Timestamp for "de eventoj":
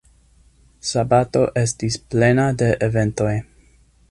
2.63-3.33